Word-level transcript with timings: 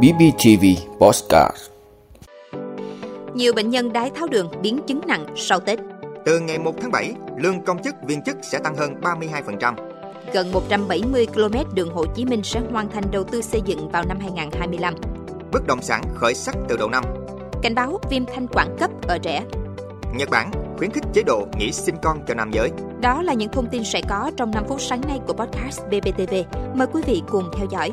BBTV 0.00 0.64
Postcard 0.98 1.56
Nhiều 3.34 3.52
bệnh 3.52 3.70
nhân 3.70 3.92
đái 3.92 4.10
tháo 4.10 4.26
đường 4.26 4.50
biến 4.62 4.80
chứng 4.86 5.00
nặng 5.06 5.26
sau 5.36 5.60
Tết. 5.60 5.78
Từ 6.24 6.40
ngày 6.40 6.58
1 6.58 6.74
tháng 6.80 6.90
7, 6.90 7.12
lương 7.36 7.60
công 7.60 7.82
chức 7.82 7.94
viên 8.06 8.22
chức 8.22 8.36
sẽ 8.42 8.58
tăng 8.58 8.76
hơn 8.76 8.94
32%. 9.00 9.74
Gần 10.32 10.52
170 10.52 11.26
km 11.26 11.74
đường 11.74 11.94
Hồ 11.94 12.04
Chí 12.14 12.24
Minh 12.24 12.42
sẽ 12.42 12.60
hoàn 12.72 12.90
thành 12.90 13.04
đầu 13.10 13.24
tư 13.24 13.42
xây 13.42 13.60
dựng 13.64 13.88
vào 13.88 14.04
năm 14.08 14.18
2025. 14.20 14.94
Bất 15.52 15.66
động 15.66 15.82
sản 15.82 16.02
khởi 16.14 16.34
sắc 16.34 16.56
từ 16.68 16.76
đầu 16.76 16.88
năm. 16.88 17.04
Cảnh 17.62 17.74
báo 17.74 18.00
viêm 18.10 18.24
thanh 18.34 18.46
quản 18.52 18.76
cấp 18.78 18.90
ở 19.08 19.18
trẻ. 19.18 19.44
Nhật 20.14 20.30
Bản 20.30 20.50
khuyến 20.78 20.90
khích 20.90 21.04
chế 21.14 21.22
độ 21.22 21.46
nghỉ 21.58 21.72
sinh 21.72 21.94
con 22.02 22.18
cho 22.28 22.34
nam 22.34 22.50
giới. 22.50 22.70
Đó 23.00 23.22
là 23.22 23.34
những 23.34 23.52
thông 23.52 23.66
tin 23.70 23.84
sẽ 23.84 24.00
có 24.08 24.30
trong 24.36 24.50
5 24.50 24.64
phút 24.68 24.80
sáng 24.80 25.00
nay 25.00 25.20
của 25.26 25.32
podcast 25.32 25.80
BBTV. 25.86 26.34
Mời 26.74 26.86
quý 26.92 27.02
vị 27.06 27.22
cùng 27.30 27.44
theo 27.56 27.66
dõi. 27.70 27.90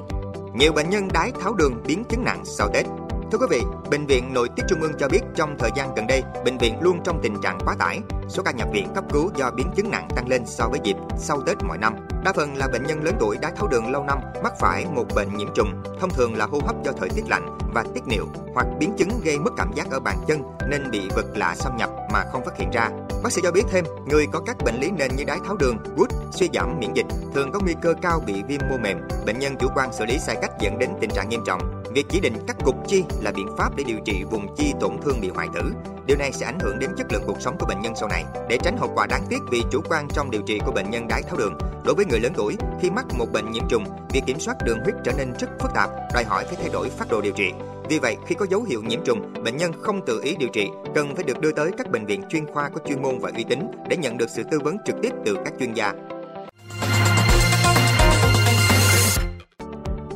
Nhiều 0.59 0.73
bệnh 0.73 0.89
nhân 0.89 1.07
đái 1.13 1.31
tháo 1.41 1.53
đường 1.53 1.83
biến 1.85 2.03
chứng 2.09 2.23
nặng 2.23 2.41
sau 2.45 2.69
Tết. 2.73 2.85
Thưa 3.31 3.37
quý 3.37 3.45
vị, 3.49 3.61
Bệnh 3.91 4.05
viện 4.05 4.33
Nội 4.33 4.49
tiết 4.55 4.63
Trung 4.69 4.81
ương 4.81 4.91
cho 4.99 5.07
biết 5.07 5.19
trong 5.35 5.55
thời 5.59 5.71
gian 5.75 5.95
gần 5.95 6.07
đây, 6.07 6.23
bệnh 6.45 6.57
viện 6.57 6.81
luôn 6.81 6.99
trong 7.03 7.19
tình 7.23 7.41
trạng 7.43 7.59
quá 7.65 7.75
tải. 7.79 7.99
Số 8.29 8.43
ca 8.43 8.51
nhập 8.51 8.67
viện 8.73 8.87
cấp 8.95 9.03
cứu 9.13 9.31
do 9.35 9.51
biến 9.51 9.67
chứng 9.75 9.91
nặng 9.91 10.07
tăng 10.15 10.27
lên 10.27 10.45
so 10.45 10.67
với 10.67 10.79
dịp 10.83 10.95
sau 11.17 11.41
Tết 11.41 11.57
mọi 11.63 11.77
năm. 11.77 11.95
Đa 12.23 12.33
phần 12.33 12.55
là 12.55 12.67
bệnh 12.67 12.83
nhân 12.83 13.03
lớn 13.03 13.15
tuổi 13.19 13.37
đái 13.41 13.51
tháo 13.55 13.67
đường 13.67 13.91
lâu 13.91 14.03
năm 14.03 14.19
mắc 14.43 14.53
phải 14.59 14.85
một 14.85 15.05
bệnh 15.15 15.37
nhiễm 15.37 15.47
trùng, 15.55 15.83
thông 15.99 16.09
thường 16.09 16.37
là 16.37 16.45
hô 16.45 16.59
hấp 16.65 16.83
do 16.83 16.91
thời 16.91 17.09
tiết 17.09 17.23
lạnh 17.29 17.57
và 17.73 17.83
tiết 17.93 18.07
niệu 18.07 18.25
hoặc 18.53 18.67
biến 18.79 18.93
chứng 18.97 19.09
gây 19.23 19.39
mất 19.39 19.51
cảm 19.57 19.71
giác 19.75 19.87
ở 19.91 19.99
bàn 19.99 20.17
chân 20.27 20.41
nên 20.69 20.91
bị 20.91 21.09
vật 21.15 21.25
lạ 21.35 21.55
xâm 21.55 21.77
nhập 21.77 21.89
mà 22.13 22.23
không 22.31 22.45
phát 22.45 22.57
hiện 22.57 22.69
ra. 22.69 22.89
Bác 23.23 23.31
sĩ 23.31 23.41
cho 23.43 23.51
biết 23.51 23.63
thêm, 23.71 23.85
người 24.05 24.25
có 24.31 24.39
các 24.45 24.57
bệnh 24.65 24.79
lý 24.79 24.91
nền 24.91 25.15
như 25.15 25.23
đái 25.23 25.39
tháo 25.45 25.55
đường, 25.57 25.77
gút, 25.97 26.09
suy 26.31 26.49
giảm 26.53 26.79
miễn 26.79 26.93
dịch 26.93 27.05
thường 27.35 27.51
có 27.51 27.59
nguy 27.63 27.73
cơ 27.81 27.93
cao 28.01 28.23
bị 28.25 28.43
viêm 28.47 28.61
mô 28.69 28.77
mềm. 28.77 28.97
Bệnh 29.25 29.39
nhân 29.39 29.55
chủ 29.59 29.67
quan 29.75 29.93
xử 29.93 30.05
lý 30.05 30.19
sai 30.19 30.35
cách 30.41 30.51
dẫn 30.59 30.79
đến 30.79 30.89
tình 31.01 31.09
trạng 31.09 31.29
nghiêm 31.29 31.41
trọng. 31.45 31.78
Việc 31.93 32.05
chỉ 32.09 32.19
định 32.19 32.33
cắt 32.47 32.57
cục 32.65 32.75
chi 32.87 33.03
là 33.21 33.31
biện 33.31 33.47
pháp 33.57 33.75
để 33.75 33.83
điều 33.83 33.97
trị 34.05 34.23
vùng 34.31 34.55
chi 34.55 34.73
tổn 34.79 34.91
thương 35.01 35.21
bị 35.21 35.29
hoại 35.29 35.47
tử. 35.53 35.61
Điều 36.05 36.17
này 36.17 36.31
sẽ 36.31 36.45
ảnh 36.45 36.59
hưởng 36.59 36.79
đến 36.79 36.89
chất 36.97 37.07
lượng 37.11 37.23
cuộc 37.27 37.41
sống 37.41 37.55
của 37.59 37.65
bệnh 37.65 37.81
nhân 37.81 37.93
sau 37.95 38.09
này. 38.09 38.23
Để 38.49 38.57
tránh 38.63 38.77
hậu 38.77 38.91
quả 38.95 39.05
đáng 39.05 39.25
tiếc 39.29 39.39
vì 39.51 39.61
chủ 39.71 39.81
quan 39.89 40.07
trong 40.13 40.31
điều 40.31 40.41
trị 40.41 40.59
của 40.65 40.71
bệnh 40.71 40.89
nhân 40.89 41.07
đái 41.07 41.23
tháo 41.23 41.37
đường, 41.37 41.57
đối 41.85 41.95
với 41.95 42.05
người 42.05 42.19
lớn 42.19 42.31
tuổi 42.35 42.55
khi 42.81 42.89
mắc 42.89 43.05
một 43.17 43.25
bệnh 43.33 43.51
nhiễm 43.51 43.63
trùng, 43.69 43.83
việc 44.13 44.21
kiểm 44.25 44.39
soát 44.39 44.55
đường 44.65 44.79
huyết 44.83 44.95
trở 45.03 45.11
nên 45.17 45.33
rất 45.39 45.47
phức 45.59 45.71
tạp, 45.75 45.89
đòi 46.13 46.23
hỏi 46.23 46.45
phải 46.45 46.55
thay 46.55 46.69
đổi 46.73 46.89
phác 46.89 47.09
đồ 47.09 47.21
điều 47.21 47.33
trị. 47.33 47.51
Vì 47.89 47.99
vậy, 47.99 48.17
khi 48.25 48.35
có 48.35 48.45
dấu 48.49 48.63
hiệu 48.63 48.81
nhiễm 48.81 49.03
trùng, 49.05 49.33
bệnh 49.43 49.57
nhân 49.57 49.71
không 49.81 50.05
tự 50.05 50.21
ý 50.23 50.35
điều 50.39 50.49
trị, 50.53 50.69
cần 50.95 51.15
phải 51.15 51.23
được 51.23 51.39
đưa 51.39 51.51
tới 51.51 51.71
các 51.77 51.91
bệnh 51.91 52.05
viện 52.05 52.21
chuyên 52.29 52.45
khoa 52.45 52.69
có 52.69 52.81
chuyên 52.87 53.01
môn 53.01 53.19
và 53.19 53.31
uy 53.35 53.43
tín 53.43 53.59
để 53.89 53.97
nhận 53.97 54.17
được 54.17 54.29
sự 54.29 54.43
tư 54.51 54.59
vấn 54.63 54.77
trực 54.85 54.95
tiếp 55.01 55.11
từ 55.25 55.37
các 55.45 55.53
chuyên 55.59 55.73
gia. 55.73 55.93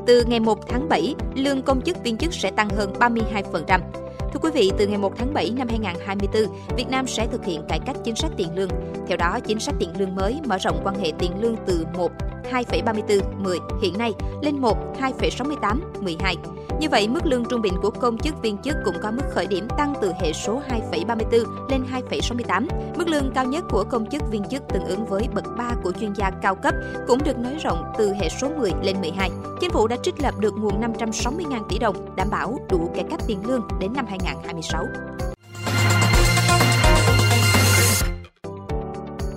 Từ 0.06 0.24
ngày 0.28 0.40
1 0.40 0.70
tháng 0.70 0.90
7, 0.90 1.16
lương 1.36 1.62
công 1.62 1.82
chức 1.82 2.04
viên 2.04 2.18
chức 2.18 2.34
sẽ 2.34 2.52
tăng 2.52 2.70
hơn 2.70 2.94
32%. 3.00 3.80
Thưa 4.20 4.40
quý 4.42 4.50
vị, 4.54 4.72
từ 4.78 4.88
ngày 4.88 4.98
1 4.98 5.14
tháng 5.18 5.34
7 5.34 5.52
năm 5.58 5.68
2024, 5.68 6.58
Việt 6.78 6.90
Nam 6.90 7.08
sẽ 7.08 7.28
thực 7.32 7.46
hiện 7.46 7.62
cải 7.70 7.80
cách 7.86 7.96
chính 8.04 8.16
sách 8.16 8.32
tiền 8.38 8.56
lương. 8.56 8.70
Theo 9.08 9.18
đó, 9.18 9.40
chính 9.48 9.60
sách 9.60 9.76
tiền 9.80 9.90
lương 10.00 10.16
mới 10.16 10.40
mở 10.46 10.58
rộng 10.58 10.82
quan 10.84 10.96
hệ 10.96 11.12
tiền 11.20 11.32
lương 11.42 11.56
từ 11.66 11.86
1 11.98 12.12
2,34 12.52 13.22
10 13.38 13.60
hiện 13.82 13.98
nay 13.98 14.14
lên 14.42 14.60
1 14.60 14.78
2,68 15.00 15.80
12. 16.02 16.36
Như 16.80 16.90
vậy, 16.90 17.08
mức 17.08 17.26
lương 17.26 17.46
trung 17.46 17.62
bình 17.62 17.74
của 17.82 17.90
công 17.90 18.18
chức 18.18 18.42
viên 18.42 18.58
chức 18.58 18.76
cũng 18.86 18.96
có 19.04 19.12
mức 19.12 19.24
khởi 19.32 19.48
điểm 19.48 19.68
tăng 19.78 19.94
từ 20.02 20.12
hệ 20.22 20.34
số 20.34 20.62
2,34 20.92 21.46
lên 21.70 21.84
2,68. 22.10 22.68
Mức 22.98 23.08
lương 23.08 23.32
cao 23.36 23.46
nhất 23.46 23.64
của 23.70 23.84
công 23.84 24.10
chức 24.10 24.22
viên 24.32 24.44
chức 24.50 24.64
tương 24.74 24.86
ứng 24.86 25.06
với 25.06 25.28
bậc 25.34 25.46
3 25.58 25.72
của 25.84 25.92
chuyên 25.92 26.14
gia 26.14 26.30
cao 26.30 26.56
cấp 26.56 26.74
cũng 27.08 27.24
được 27.24 27.38
nới 27.38 27.58
rộng 27.64 27.84
từ 27.98 28.14
hệ 28.14 28.30
số 28.30 28.50
10 28.58 28.72
lên 28.84 29.02
12. 29.02 29.30
Chính 29.62 29.72
phủ 29.72 29.88
đã 29.88 29.96
trích 30.04 30.16
lập 30.20 30.34
được 30.40 30.54
nguồn 30.58 30.82
560.000 30.82 31.64
tỷ 31.70 31.80
đồng 31.80 32.16
đảm 32.16 32.28
bảo 32.32 32.60
đủ 32.70 32.92
cải 32.96 33.04
cách 33.10 33.20
tiền 33.28 33.48
lương 33.48 33.68
đến 33.80 33.94
năm 33.94 34.06
2026. 34.10 34.86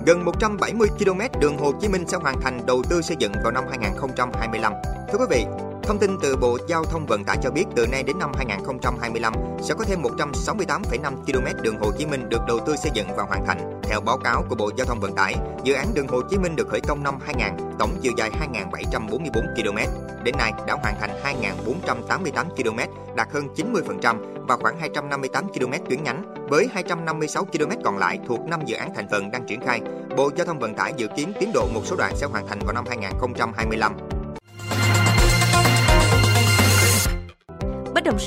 Gần 0.07 0.25
170 0.25 0.87
km 0.99 1.39
đường 1.41 1.57
Hồ 1.57 1.71
Chí 1.81 1.87
Minh 1.87 2.07
sẽ 2.07 2.17
hoàn 2.17 2.41
thành 2.41 2.59
đầu 2.67 2.83
tư 2.89 3.01
xây 3.01 3.17
dựng 3.19 3.31
vào 3.43 3.51
năm 3.51 3.63
2025. 3.69 4.73
Thưa 5.11 5.17
quý 5.17 5.25
vị, 5.29 5.45
Thông 5.87 5.99
tin 5.99 6.17
từ 6.21 6.35
Bộ 6.35 6.57
Giao 6.67 6.83
thông 6.83 7.05
Vận 7.05 7.23
tải 7.23 7.37
cho 7.43 7.51
biết 7.51 7.65
từ 7.75 7.87
nay 7.87 8.03
đến 8.03 8.19
năm 8.19 8.31
2025 8.37 9.33
sẽ 9.61 9.73
có 9.77 9.85
thêm 9.85 10.01
168,5 10.01 11.15
km 11.25 11.63
đường 11.63 11.79
Hồ 11.79 11.91
Chí 11.97 12.05
Minh 12.05 12.29
được 12.29 12.41
đầu 12.47 12.59
tư 12.65 12.75
xây 12.75 12.91
dựng 12.93 13.07
và 13.17 13.23
hoàn 13.23 13.45
thành. 13.45 13.81
Theo 13.83 14.01
báo 14.01 14.17
cáo 14.17 14.45
của 14.49 14.55
Bộ 14.55 14.71
Giao 14.77 14.85
thông 14.85 14.99
Vận 14.99 15.15
tải, 15.15 15.35
dự 15.63 15.73
án 15.73 15.87
đường 15.93 16.07
Hồ 16.07 16.21
Chí 16.29 16.37
Minh 16.37 16.55
được 16.55 16.67
khởi 16.67 16.81
công 16.81 17.03
năm 17.03 17.19
2000, 17.25 17.69
tổng 17.79 17.97
chiều 18.01 18.13
dài 18.17 18.31
2.744 18.71 19.31
km. 19.55 19.77
Đến 20.23 20.35
nay 20.37 20.53
đã 20.67 20.73
hoàn 20.73 20.95
thành 20.99 21.09
2.488 21.65 22.49
km, 22.49 22.79
đạt 23.15 23.27
hơn 23.31 23.47
90% 23.55 24.45
và 24.47 24.57
khoảng 24.57 24.79
258 24.79 25.47
km 25.53 25.71
tuyến 25.89 26.03
nhánh. 26.03 26.33
Với 26.49 26.67
256 26.73 27.45
km 27.45 27.71
còn 27.83 27.97
lại 27.97 28.19
thuộc 28.27 28.39
5 28.39 28.59
dự 28.65 28.75
án 28.75 28.93
thành 28.95 29.07
phần 29.11 29.31
đang 29.31 29.45
triển 29.47 29.61
khai, 29.61 29.81
Bộ 30.17 30.31
Giao 30.35 30.45
thông 30.45 30.59
Vận 30.59 30.75
tải 30.75 30.93
dự 30.97 31.07
kiến 31.15 31.33
tiến 31.39 31.51
độ 31.53 31.67
một 31.73 31.81
số 31.85 31.95
đoạn 31.95 32.13
sẽ 32.15 32.27
hoàn 32.27 32.47
thành 32.47 32.59
vào 32.65 32.73
năm 32.73 32.85
2025. 32.87 33.93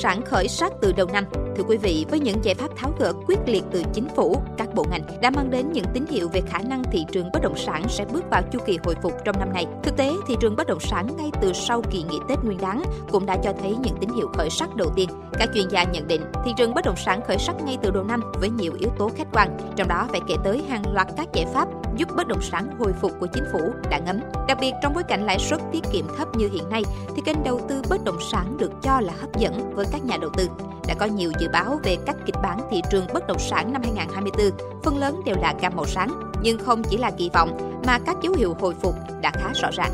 Sản 0.03 0.23
khởi 0.25 0.49
sắc 0.49 0.73
từ 0.81 0.93
đầu 0.93 1.07
năm. 1.13 1.25
Thưa 1.61 1.67
quý 1.67 1.77
vị, 1.77 2.07
với 2.11 2.21
những 2.21 2.45
giải 2.45 2.55
pháp 2.55 2.69
tháo 2.77 2.93
gỡ 2.99 3.13
quyết 3.27 3.39
liệt 3.47 3.65
từ 3.71 3.83
chính 3.93 4.09
phủ, 4.09 4.37
các 4.57 4.75
bộ 4.75 4.85
ngành 4.91 5.03
đã 5.23 5.31
mang 5.31 5.51
đến 5.51 5.73
những 5.73 5.85
tín 5.95 6.05
hiệu 6.11 6.29
về 6.33 6.41
khả 6.41 6.59
năng 6.59 6.83
thị 6.93 7.05
trường 7.13 7.31
bất 7.33 7.43
động 7.43 7.57
sản 7.57 7.83
sẽ 7.89 8.05
bước 8.05 8.25
vào 8.31 8.43
chu 8.53 8.59
kỳ 8.67 8.79
hồi 8.85 8.95
phục 9.03 9.13
trong 9.25 9.39
năm 9.39 9.53
nay. 9.53 9.67
Thực 9.83 9.97
tế, 9.97 10.13
thị 10.29 10.35
trường 10.41 10.57
bất 10.57 10.67
động 10.67 10.81
sản 10.81 11.07
ngay 11.17 11.31
từ 11.43 11.53
sau 11.53 11.83
kỳ 11.91 12.03
nghỉ 12.03 12.19
Tết 12.29 12.39
Nguyên 12.45 12.59
đán 12.61 12.83
cũng 13.11 13.27
đã 13.27 13.37
cho 13.45 13.53
thấy 13.61 13.77
những 13.81 13.97
tín 14.01 14.11
hiệu 14.17 14.29
khởi 14.33 14.51
sắc 14.51 14.77
đầu 14.77 14.93
tiên. 14.97 15.09
Các 15.39 15.49
chuyên 15.55 15.69
gia 15.71 15.85
nhận 15.85 16.07
định, 16.07 16.23
thị 16.45 16.51
trường 16.57 16.75
bất 16.75 16.85
động 16.85 16.97
sản 16.97 17.21
khởi 17.27 17.39
sắc 17.39 17.55
ngay 17.65 17.79
từ 17.83 17.91
đầu 17.91 18.05
năm 18.05 18.21
với 18.41 18.51
nhiều 18.51 18.73
yếu 18.79 18.91
tố 18.99 19.11
khách 19.17 19.29
quan, 19.33 19.57
trong 19.77 19.89
đó 19.89 20.07
phải 20.11 20.21
kể 20.29 20.35
tới 20.45 20.63
hàng 20.69 20.95
loạt 20.95 21.07
các 21.17 21.29
giải 21.33 21.47
pháp 21.55 21.69
giúp 21.97 22.09
bất 22.17 22.27
động 22.27 22.43
sản 22.43 22.71
hồi 22.79 22.93
phục 23.01 23.13
của 23.21 23.27
chính 23.33 23.45
phủ 23.53 23.59
đã 23.91 23.99
ngấm. 23.99 24.21
Đặc 24.49 24.59
biệt 24.61 24.73
trong 24.83 24.95
bối 24.95 25.03
cảnh 25.09 25.27
lãi 25.27 25.39
suất 25.39 25.61
tiết 25.73 25.85
kiệm 25.93 26.05
thấp 26.17 26.29
như 26.37 26.49
hiện 26.53 26.69
nay, 26.69 26.83
thì 27.17 27.23
kênh 27.25 27.45
đầu 27.45 27.61
tư 27.69 27.83
bất 27.91 28.05
động 28.05 28.19
sản 28.33 28.57
được 28.57 28.73
cho 28.83 29.01
là 29.01 29.13
hấp 29.21 29.37
dẫn 29.39 29.75
với 29.75 29.87
các 29.93 30.05
nhà 30.05 30.17
đầu 30.21 30.31
tư. 30.37 30.49
Đã 30.87 30.95
có 30.95 31.07
nhiều 31.07 31.33
dự 31.39 31.49
báo 31.53 31.81
về 31.83 31.97
các 32.07 32.17
kịch 32.27 32.37
bản 32.43 32.61
thị 32.71 32.83
trường 32.91 33.07
bất 33.15 33.27
động 33.27 33.39
sản 33.39 33.73
năm 33.73 33.83
2024, 33.83 34.81
phần 34.83 34.99
lớn 34.99 35.21
đều 35.25 35.37
là 35.37 35.55
gam 35.61 35.77
màu 35.77 35.87
sáng, 35.87 36.33
nhưng 36.43 36.59
không 36.59 36.83
chỉ 36.91 36.97
là 36.97 37.11
kỳ 37.11 37.31
vọng 37.35 37.81
mà 37.87 37.99
các 38.07 38.17
dấu 38.23 38.33
hiệu 38.33 38.57
hồi 38.61 38.75
phục 38.83 38.95
đã 39.23 39.31
khá 39.35 39.53
rõ 39.63 39.69
ràng. 39.73 39.93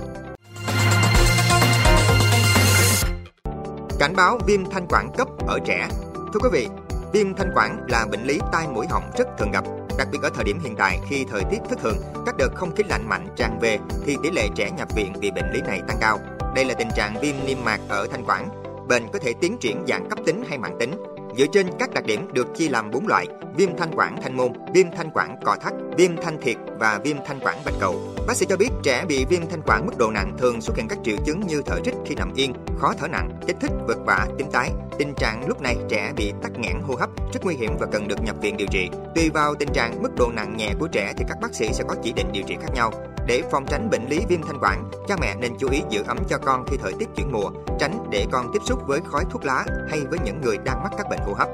Cảnh 3.99 4.17
báo 4.17 4.39
viêm 4.47 4.71
thanh 4.71 4.87
quản 4.89 5.09
cấp 5.17 5.29
ở 5.47 5.59
trẻ. 5.65 5.89
Thưa 6.15 6.41
quý 6.43 6.49
vị, 6.53 6.69
viêm 7.13 7.35
thanh 7.35 7.53
quản 7.55 7.87
là 7.89 8.07
bệnh 8.11 8.25
lý 8.25 8.39
tai 8.53 8.69
mũi 8.69 8.87
họng 8.91 9.11
rất 9.19 9.29
thường 9.39 9.51
gặp, 9.51 9.65
đặc 9.99 10.09
biệt 10.13 10.19
ở 10.23 10.31
thời 10.35 10.45
điểm 10.45 10.61
hiện 10.65 10.77
tại 10.77 10.99
khi 11.09 11.25
thời 11.31 11.43
tiết 11.51 11.59
thất 11.69 11.79
thường, 11.83 11.97
các 12.27 12.35
đợt 12.39 12.49
không 12.55 12.75
khí 12.75 12.83
lạnh 12.89 13.09
mạnh 13.09 13.29
tràn 13.37 13.59
về 13.61 13.79
thì 14.07 14.17
tỷ 14.23 14.31
lệ 14.31 14.49
trẻ 14.55 14.71
nhập 14.71 14.89
viện 14.97 15.13
vì 15.21 15.31
bệnh 15.31 15.53
lý 15.53 15.61
này 15.61 15.83
tăng 15.89 15.97
cao. 16.01 16.19
Đây 16.55 16.65
là 16.65 16.75
tình 16.75 16.89
trạng 16.97 17.21
viêm 17.21 17.35
niêm 17.47 17.59
mạc 17.65 17.81
ở 17.89 18.07
thanh 18.11 18.25
quản. 18.27 18.49
Bệnh 18.89 19.09
có 19.13 19.19
thể 19.19 19.33
tiến 19.41 19.57
triển 19.61 19.85
dạng 19.89 20.09
cấp 20.09 20.19
tính 20.27 20.43
hay 20.49 20.59
mạng 20.59 20.77
tính. 20.81 20.93
Dựa 21.39 21.47
trên 21.53 21.67
các 21.79 21.95
đặc 21.95 22.05
điểm 22.07 22.29
được 22.33 22.47
chia 22.57 22.69
làm 22.69 22.91
4 22.91 23.07
loại: 23.07 23.27
viêm 23.57 23.77
thanh 23.77 23.91
quản 23.97 24.23
thanh 24.23 24.37
môn, 24.37 24.53
viêm 24.75 24.87
thanh 24.97 25.11
quản 25.15 25.37
cò 25.45 25.57
thắt, 25.61 25.75
viêm 25.97 26.17
thanh 26.17 26.41
thiệt 26.41 26.57
và 26.79 27.01
viêm 27.05 27.17
thanh 27.27 27.41
quản 27.41 27.59
bạch 27.65 27.75
cầu. 27.81 28.01
Bác 28.27 28.37
sĩ 28.37 28.47
cho 28.49 28.57
biết 28.57 28.69
trẻ 28.83 29.05
bị 29.09 29.25
viêm 29.25 29.47
thanh 29.51 29.63
quản 29.67 29.87
mức 29.87 29.93
độ 29.99 30.11
nặng 30.11 30.37
thường 30.39 30.61
xuất 30.61 30.77
hiện 30.77 30.89
các 30.89 30.99
triệu 31.05 31.17
chứng 31.27 31.41
như 31.47 31.63
thở 31.67 31.81
rít 31.85 31.95
khi 32.07 32.15
nằm 32.15 32.33
yên, 32.35 32.53
khó 32.79 32.95
thở 32.99 33.09
nặng, 33.09 33.31
kích 33.47 33.57
thích, 33.61 33.71
vật 33.87 33.99
vã, 34.07 34.27
tím 34.39 34.47
tái. 34.53 34.71
Tình 34.99 35.15
trạng 35.15 35.49
lúc 35.49 35.61
này 35.61 35.77
trẻ 35.89 36.13
bị 36.17 36.33
tắc 36.43 36.59
nghẽn 36.59 36.81
hô 36.83 36.95
hấp 36.95 37.11
rất 37.33 37.45
nguy 37.45 37.55
hiểm 37.55 37.77
và 37.81 37.87
cần 37.93 38.09
được 38.09 38.23
nhập 38.25 38.37
viện 38.41 38.57
điều 38.57 38.69
trị. 38.71 38.89
Tùy 39.15 39.31
vào 39.31 39.55
tình 39.55 39.73
trạng 39.73 40.03
mức 40.03 40.11
độ 40.17 40.31
nặng 40.33 40.57
nhẹ 40.57 40.71
của 40.79 40.89
trẻ 40.93 41.13
thì 41.17 41.25
các 41.29 41.39
bác 41.43 41.55
sĩ 41.55 41.69
sẽ 41.73 41.85
có 41.89 41.95
chỉ 42.03 42.13
định 42.13 42.27
điều 42.33 42.43
trị 42.47 42.57
khác 42.61 42.73
nhau. 42.75 42.93
Để 43.26 43.42
phòng 43.50 43.66
tránh 43.66 43.91
bệnh 43.91 44.09
lý 44.09 44.20
viêm 44.28 44.42
thanh 44.42 44.59
quản, 44.60 44.91
cha 45.09 45.16
mẹ 45.20 45.34
nên 45.41 45.53
chú 45.59 45.69
ý 45.70 45.82
giữ 45.91 46.03
ấm 46.06 46.19
cho 46.28 46.38
con 46.38 46.64
khi 46.66 46.76
thời 46.76 46.92
tiết 46.92 47.09
chuyển 47.16 47.32
mùa, 47.32 47.50
tránh 47.78 48.06
để 48.11 48.26
con 48.32 48.50
tiếp 48.52 48.58
xúc 48.64 48.82
với 48.87 49.00
khói 49.06 49.25
thuốc 49.31 49.44
lá 49.44 49.64
hay 49.88 50.00
với 50.11 50.19
những 50.25 50.40
người 50.40 50.58
đang 50.64 50.82
mắc 50.82 50.93
các 50.99 51.06
bệnh 51.11 51.19
hô 51.19 51.34
hấp. 51.34 51.49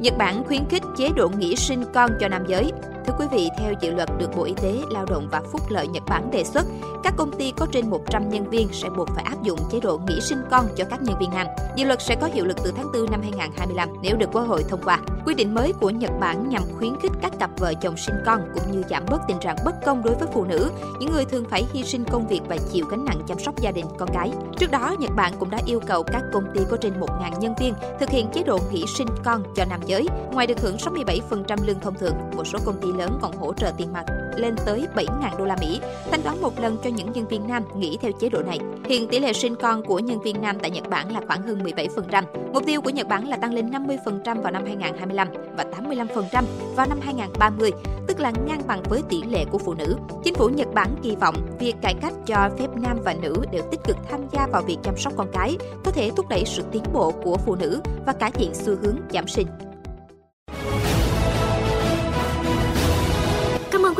Nhật 0.00 0.14
Bản 0.18 0.44
khuyến 0.46 0.68
khích 0.68 0.82
chế 0.96 1.08
độ 1.16 1.28
nghỉ 1.28 1.56
sinh 1.56 1.84
con 1.94 2.10
cho 2.20 2.28
nam 2.28 2.44
giới. 2.48 2.72
Thưa 3.06 3.14
quý 3.18 3.26
vị, 3.32 3.48
theo 3.58 3.72
dự 3.80 3.90
luật 3.90 4.08
được 4.18 4.30
Bộ 4.36 4.44
Y 4.44 4.54
tế, 4.62 4.74
Lao 4.90 5.04
động 5.04 5.28
và 5.32 5.42
Phúc 5.52 5.60
lợi 5.68 5.88
Nhật 5.88 6.02
Bản 6.06 6.30
đề 6.30 6.44
xuất, 6.44 6.66
các 7.04 7.14
công 7.16 7.32
ty 7.38 7.52
có 7.56 7.66
trên 7.72 7.90
100 7.90 8.28
nhân 8.28 8.50
viên 8.50 8.68
sẽ 8.72 8.88
buộc 8.96 9.08
phải 9.14 9.24
áp 9.24 9.42
dụng 9.42 9.58
chế 9.70 9.80
độ 9.80 10.00
nghỉ 10.08 10.20
sinh 10.20 10.42
con 10.50 10.66
cho 10.76 10.84
các 10.90 11.02
nhân 11.02 11.16
viên 11.20 11.30
nam. 11.30 11.46
Dự 11.76 11.84
luật 11.84 12.02
sẽ 12.02 12.16
có 12.20 12.26
hiệu 12.26 12.44
lực 12.44 12.56
từ 12.64 12.72
tháng 12.76 12.92
4 12.92 13.10
năm 13.10 13.20
2025 13.22 13.88
nếu 14.02 14.16
được 14.16 14.28
Quốc 14.32 14.42
hội 14.42 14.64
thông 14.68 14.82
qua. 14.84 15.00
Quy 15.26 15.34
định 15.34 15.54
mới 15.54 15.72
của 15.72 15.90
Nhật 15.90 16.10
Bản 16.20 16.48
nhằm 16.48 16.62
khuyến 16.78 17.00
khích 17.02 17.12
các 17.22 17.32
cặp 17.38 17.50
vợ 17.58 17.74
chồng 17.80 17.96
sinh 17.96 18.14
con 18.26 18.40
cũng 18.54 18.72
như 18.72 18.82
giảm 18.90 19.02
bớt 19.10 19.18
tình 19.28 19.36
trạng 19.40 19.56
bất 19.64 19.74
công 19.86 20.02
đối 20.04 20.14
với 20.14 20.28
phụ 20.32 20.44
nữ, 20.44 20.70
những 21.00 21.12
người 21.12 21.24
thường 21.24 21.44
phải 21.50 21.64
hy 21.72 21.82
sinh 21.82 22.04
công 22.04 22.28
việc 22.28 22.40
và 22.48 22.56
chịu 22.72 22.86
gánh 22.86 23.04
nặng 23.04 23.20
chăm 23.28 23.38
sóc 23.38 23.60
gia 23.60 23.70
đình 23.70 23.86
con 23.98 24.08
cái. 24.14 24.32
Trước 24.58 24.70
đó, 24.70 24.94
Nhật 24.98 25.10
Bản 25.16 25.32
cũng 25.38 25.50
đã 25.50 25.58
yêu 25.66 25.80
cầu 25.86 26.02
các 26.02 26.22
công 26.32 26.44
ty 26.54 26.60
có 26.70 26.76
trên 26.76 27.00
1.000 27.00 27.38
nhân 27.40 27.54
viên 27.60 27.74
thực 28.00 28.10
hiện 28.10 28.26
chế 28.34 28.42
độ 28.42 28.58
nghỉ 28.72 28.84
sinh 28.98 29.08
con 29.24 29.42
cho 29.56 29.64
nam 29.70 29.80
giới, 29.86 30.06
ngoài 30.32 30.46
được 30.46 30.60
hưởng 30.60 30.76
67% 30.76 31.56
lương 31.66 31.80
thông 31.80 31.94
thường, 31.94 32.14
một 32.36 32.44
số 32.44 32.58
công 32.64 32.80
ty 32.80 32.88
lớn 32.98 33.18
còn 33.22 33.36
hỗ 33.36 33.52
trợ 33.54 33.72
tiền 33.76 33.92
mặt 33.92 34.04
lên 34.36 34.54
tới 34.66 34.86
7.000 34.94 35.36
đô 35.38 35.44
la 35.44 35.56
Mỹ, 35.60 35.80
thanh 36.10 36.22
toán 36.22 36.40
một 36.40 36.60
lần 36.60 36.76
cho 36.84 36.90
những 36.90 37.12
nhân 37.12 37.28
viên 37.28 37.48
nam 37.48 37.62
nghỉ 37.76 37.98
theo 38.00 38.12
chế 38.12 38.28
độ 38.28 38.42
này. 38.42 38.58
Hiện 38.84 39.08
tỷ 39.08 39.18
lệ 39.18 39.32
sinh 39.32 39.54
con 39.54 39.82
của 39.82 39.98
nhân 39.98 40.22
viên 40.22 40.42
nam 40.42 40.58
tại 40.62 40.70
Nhật 40.70 40.88
Bản 40.90 41.12
là 41.12 41.20
khoảng 41.26 41.42
hơn 41.42 41.62
17%. 41.64 42.22
Mục 42.52 42.66
tiêu 42.66 42.80
của 42.80 42.90
Nhật 42.90 43.08
Bản 43.08 43.28
là 43.28 43.36
tăng 43.36 43.54
lên 43.54 43.70
50% 43.70 44.42
vào 44.42 44.52
năm 44.52 44.64
2025 44.64 45.28
và 45.56 45.64
85% 45.64 46.44
vào 46.76 46.86
năm 46.86 47.00
2030, 47.00 47.70
tức 48.06 48.20
là 48.20 48.32
ngang 48.46 48.62
bằng 48.66 48.82
với 48.82 49.02
tỷ 49.08 49.22
lệ 49.22 49.44
của 49.50 49.58
phụ 49.58 49.74
nữ. 49.74 49.96
Chính 50.24 50.34
phủ 50.34 50.48
Nhật 50.48 50.68
Bản 50.74 50.88
kỳ 51.02 51.16
vọng 51.16 51.36
việc 51.58 51.74
cải 51.82 51.94
cách 51.94 52.12
cho 52.26 52.50
phép 52.58 52.68
nam 52.76 52.98
và 53.04 53.14
nữ 53.22 53.34
đều 53.52 53.62
tích 53.70 53.80
cực 53.84 53.96
tham 54.10 54.20
gia 54.32 54.46
vào 54.46 54.62
việc 54.62 54.76
chăm 54.82 54.96
sóc 54.96 55.12
con 55.16 55.28
cái 55.32 55.56
có 55.84 55.90
thể 55.90 56.10
thúc 56.16 56.28
đẩy 56.28 56.44
sự 56.44 56.62
tiến 56.72 56.82
bộ 56.92 57.10
của 57.10 57.36
phụ 57.36 57.54
nữ 57.54 57.80
và 58.06 58.12
cải 58.12 58.30
thiện 58.30 58.54
xu 58.54 58.76
hướng 58.82 58.96
giảm 59.12 59.28
sinh. 59.28 59.46